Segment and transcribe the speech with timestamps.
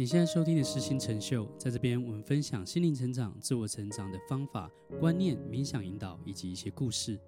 [0.00, 7.18] 你现在收听的是心成秀，在这边我们分享心灵成长、自我成长的方法、观念、冥想引导以及一些故事。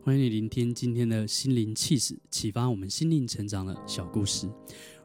[0.00, 4.48] 欢迎你聆听今天的心灵气质，启发我们心灵成长的小故事。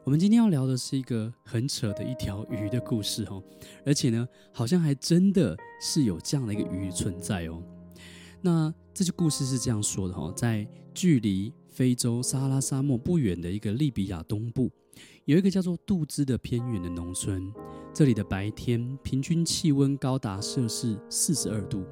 [0.04, 3.42] 我们今天要聊的是一个很扯的一条鱼的故事哦，
[3.84, 7.60] 而且呢，好像还真的是有这样的一个鱼存在哦。
[8.40, 10.64] 那这些故事是这样说的哈，在
[10.94, 14.70] 距离非洲撒哈拉沙漠不远的一个利比亚东部。
[15.30, 17.52] 有一个叫做杜兹的偏远的农村，
[17.94, 21.86] 这里的白天平均气温高达摄氏四十二度。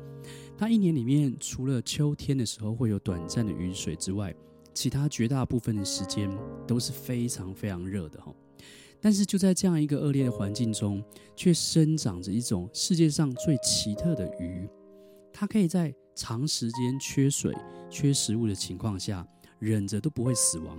[0.57, 4.35] 它一年里面除了秋天的时候会有短暂的雨水之外，
[4.75, 6.29] 其他绝大部分的时间
[6.67, 8.35] 都是非常非常热的哈。
[9.01, 11.01] 但是就在这样一个恶劣的环境中，
[11.37, 14.69] 却生长着一种世界上最奇特的鱼。
[15.33, 17.55] 它可以在长时间缺水、
[17.89, 19.25] 缺食物的情况下，
[19.61, 20.77] 忍着都不会死亡，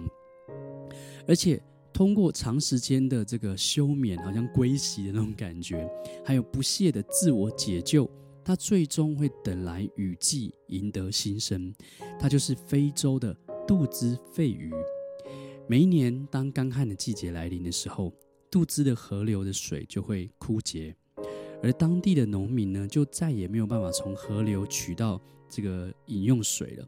[1.25, 1.57] 而且。
[1.93, 5.89] 通过长时间的这个休眠，好像归西的那种感觉，
[6.23, 8.09] 还有不懈的自我解救，
[8.43, 11.73] 它最终会等来雨季，赢得新生。
[12.19, 13.35] 它就是非洲的
[13.67, 14.71] 杜兹肺鱼。
[15.67, 18.13] 每一年当干旱的季节来临的时候，
[18.49, 20.95] 杜兹的河流的水就会枯竭，
[21.61, 26.87] 而当地的农民呢，就再也没有办法从河流取到这个饮用水了。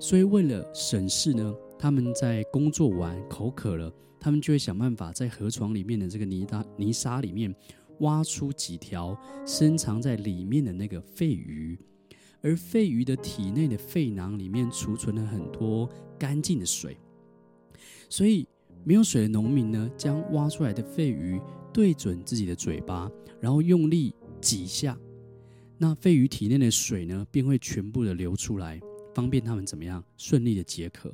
[0.00, 3.92] 所以为了省事呢，他们在工作完口渴了。
[4.20, 7.52] 他们就会想办法在河床里面的这个泥沙泥沙里面
[7.98, 11.76] 挖出几条深藏在里面的那个肺鱼，
[12.40, 16.96] 而肺鱼的体内的肺囊里面储存了很多干净的水，
[18.08, 18.46] 所以
[18.84, 21.40] 没有水的农民呢，将挖出来的肺鱼
[21.72, 23.10] 对准自己的嘴巴，
[23.40, 24.96] 然后用力挤下，
[25.78, 28.80] 那肺鱼体内的水呢，便会全部的流出来，
[29.12, 31.12] 方便他们怎么样顺利的解渴。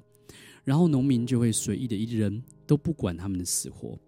[0.64, 3.98] 然后农民就会随意的一扔，都不管他们的死活。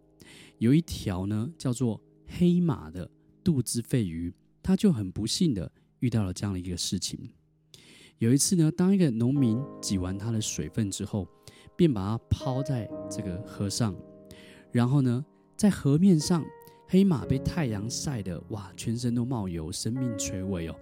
[0.59, 3.11] 有一条呢叫做黑马的
[3.43, 7.31] 杜兹肺鱼，他就很不幸的遇到了这样的一个事情。
[8.19, 11.27] 有一次呢，当一个农民挤完他的水分之后，
[11.75, 13.97] 便把它抛在这个河上，
[14.71, 15.25] 然后呢，
[15.57, 16.45] 在河面上，
[16.87, 20.77] 黑马被太阳晒得哇，全身都冒油，生命垂危哦。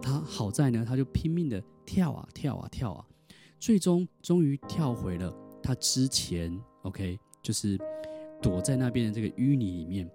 [0.00, 3.04] 他好在呢，他就拼命的跳啊跳啊跳啊。
[3.64, 7.78] 最终，终于跳回了他之前，OK，就是
[8.42, 10.06] 躲在那边的这个淤泥里面。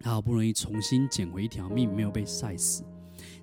[0.00, 2.82] 他好不容易重新捡回一条命，没有被晒死。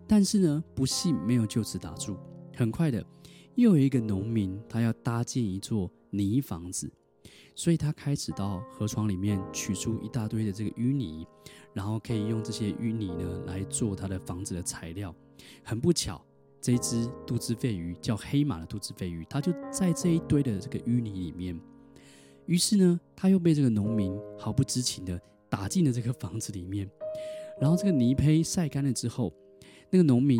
[0.07, 2.17] 但是呢，不幸没有就此打住。
[2.55, 3.05] 很快的，
[3.53, 6.91] 又有一个农民，他要搭建一座泥房子，
[7.53, 11.23] 所以他开始到河床里面取出一大堆的这个淤泥，
[11.71, 15.13] 然后可以用这些淤泥呢来做他的房子的材料。
[15.63, 16.19] 很不巧。
[16.65, 21.55] 这一只杜兹肺鱼叫黑马的杜兹肺鱼，它就在这一堆的这个淤泥里面。
[22.47, 26.89] 于是呢，它又被这个农民毫不知情的打进了这个房子里面。
[27.61, 29.31] 然后这个泥胚晒干了之后，
[29.91, 30.39] 那个农民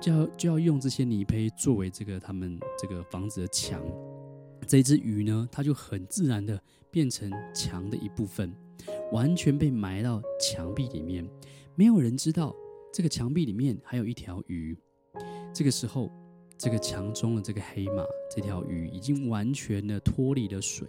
[0.00, 3.82] 就要就要用这些泥胚作为这个他们这个房子的墙。
[4.66, 6.58] 这只鱼呢，它就很自然的
[6.90, 8.50] 变成墙的一部分，
[9.12, 11.28] 完全被埋到墙壁里面。
[11.74, 12.56] 没有人知道
[12.90, 14.74] 这个墙壁里面还有一条鱼。
[15.56, 16.12] 这个时候，
[16.58, 20.86] 这个墙中的这个黑马，这条鱼已经完全的脱离了水，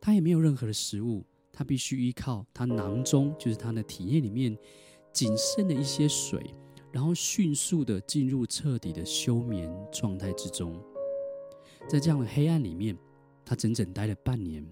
[0.00, 4.58] 它也没有任何的食物，它必须依靠它囊中，就是它的体液里面
[5.12, 6.44] 仅剩的一些水，
[6.90, 10.76] 然后迅速的进入彻底的休眠状态之中。
[11.88, 12.98] 在这样的黑暗里面，
[13.44, 14.66] 它整整待了半年。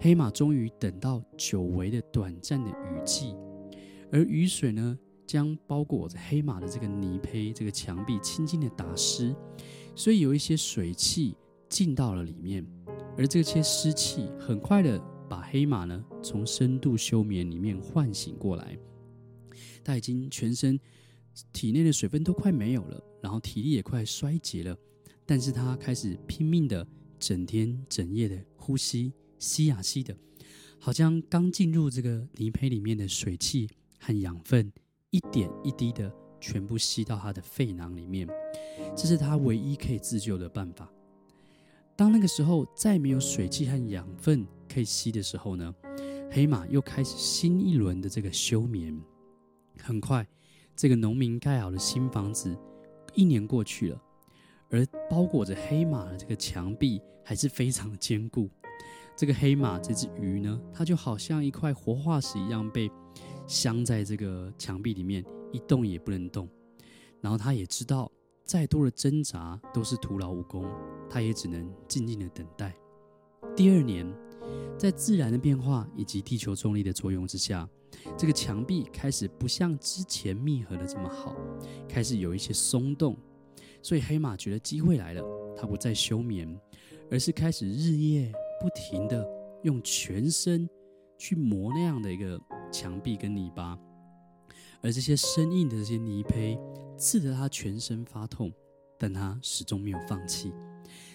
[0.00, 3.36] 黑马终于等到久违的短暂的雨季，
[4.10, 9.36] 而雨水呢，将包裹着黑马的这个泥胚，这个墙壁轻轻的打湿，
[9.94, 11.36] 所以有一些水汽
[11.68, 12.66] 进到了里面，
[13.14, 18.74] 而这些湿气很快的把黑马呢从深度休眠里面唤醒过来。
[19.84, 20.80] 他已经全身
[21.52, 24.74] 体内的水分都快没有了，然后体力也快衰竭了，
[25.26, 26.88] 但是他开始拼命的
[27.18, 30.16] 整天整夜的呼吸，吸呀吸的，
[30.78, 33.68] 好像刚进入这个泥胚里面的水汽
[34.00, 34.72] 和养分。
[35.10, 38.28] 一点一滴的全部吸到他的肺囊里面，
[38.94, 40.86] 这是他唯一可以自救的办法。
[41.96, 45.74] 当那个时候再没有水汽和养分可以吸的时候呢，
[46.30, 49.00] 黑马又开始新一轮的这个休眠。
[49.82, 50.26] 很快，
[50.76, 52.54] 这个农民盖好了新房子，
[53.14, 54.02] 一年过去了，
[54.68, 58.50] 而包裹着黑马的这个墙壁还是非常的坚固。
[59.16, 62.90] 这个黑马这只鱼呢，它就好像一块活化石一样被。
[63.48, 66.48] 镶在这个墙壁里面，一动也不能动。
[67.20, 68.12] 然后他也知道，
[68.44, 70.64] 再多的挣扎都是徒劳无功，
[71.08, 72.76] 他也只能静静的等待。
[73.56, 74.06] 第二年，
[74.76, 77.68] 在自然的变化以及地球重力的作用之下，
[78.18, 81.34] 这个墙壁开始不像之前密合的这么好，
[81.88, 83.16] 开始有一些松动。
[83.82, 85.22] 所以黑马觉得机会来了，
[85.56, 86.54] 他不再休眠，
[87.10, 88.30] 而是开始日夜
[88.60, 89.26] 不停地
[89.62, 90.68] 用全身
[91.16, 92.38] 去磨那样的一个
[92.70, 93.78] 墙壁跟泥巴，
[94.80, 96.58] 而这些生硬的这些泥胚
[96.96, 98.52] 刺得他全身发痛，
[98.98, 100.52] 但他始终没有放弃。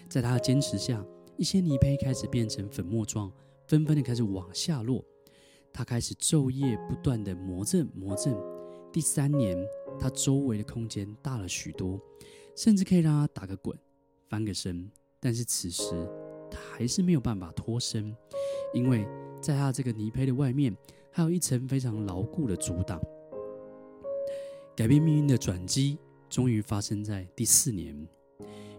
[0.09, 1.03] 在他的坚持下，
[1.37, 3.31] 一些泥胚开始变成粉末状，
[3.67, 5.03] 纷纷的开始往下落。
[5.71, 8.37] 他开始昼夜不断的磨蹭磨蹭。
[8.91, 9.57] 第三年，
[9.99, 11.99] 他周围的空间大了许多。
[12.55, 13.75] 甚至可以让他打个滚、
[14.29, 15.83] 翻个身，但是此时
[16.51, 18.15] 他还是没有办法脱身，
[18.75, 19.07] 因为
[19.41, 20.77] 在他这个泥胚的外面
[21.13, 22.99] 还有一层非常牢固的阻挡。
[24.75, 27.95] 改变命运的转机终于发生在第四年，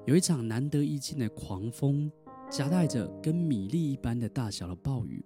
[0.04, 2.10] 有一场难得一见的狂风，
[2.50, 5.24] 夹带着跟米粒一般的大小的暴雨，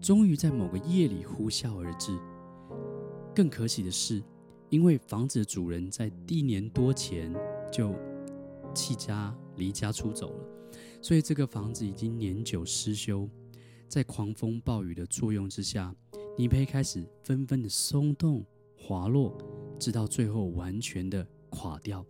[0.00, 2.16] 终于在某个夜里呼啸而至。
[3.34, 4.22] 更可喜的是，
[4.70, 7.34] 因为房子的主人在一年多前。
[7.72, 7.92] 就
[8.72, 10.44] 弃家离家出走了，
[11.02, 13.28] 所以这个房子已经年久失修，
[13.88, 15.92] 在狂风暴雨的作用之下，
[16.38, 18.44] 泥胚开始纷纷的松动
[18.76, 19.36] 滑落，
[19.78, 22.04] 直到最后完全的垮掉。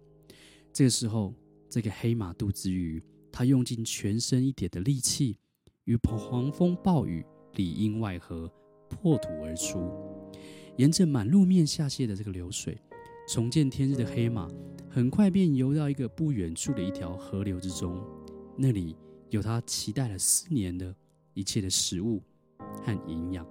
[0.73, 1.33] 这个时候，
[1.71, 3.01] 这个黑马肚子鱼，
[3.31, 5.39] 它用尽全身一点的力气，
[5.85, 7.25] 与狂风暴雨
[7.55, 8.51] 里应外合，
[8.89, 9.79] 破土而出，
[10.77, 12.77] 沿着满路面下泄的这个流水，
[13.29, 14.51] 重见天日的黑马。
[14.91, 18.03] 很快便游到一个不远处的一条河流之中，
[18.57, 18.97] 那里
[19.31, 20.93] 有他期待了四年的
[21.35, 22.21] 一切的食物
[22.83, 23.47] 和营养。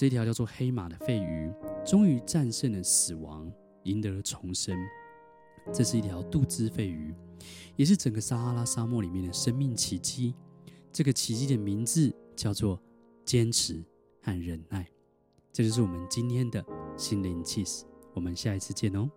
[0.00, 1.52] 这条叫做黑马的肺鱼，
[1.84, 3.52] 终于战胜了死亡，
[3.82, 4.74] 赢得了重生。
[5.74, 7.14] 这是一条杜兹肺鱼，
[7.76, 10.34] 也是整个撒哈拉沙漠里面的生命奇迹。
[10.90, 12.82] 这个奇迹的名字叫做
[13.26, 13.84] 坚持
[14.22, 14.88] 和忍耐。
[15.52, 16.64] 这就是我们今天的
[16.96, 19.10] 心灵起司，我们下一次见哦。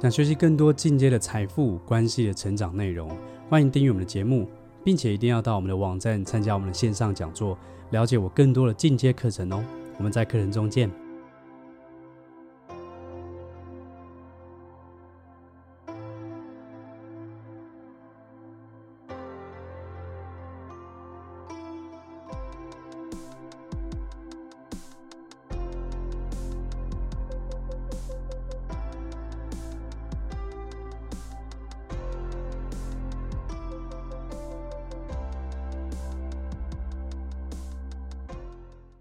[0.00, 3.14] 想学习更多进阶的财富关系的成长内容，
[3.50, 4.48] 欢迎订阅我们的节目，
[4.82, 7.58] 并且一定要到我们的网站参加我们的线上讲座，
[7.90, 9.62] 了解我更多的进阶课程哦。
[9.98, 10.90] 我们在课程中见。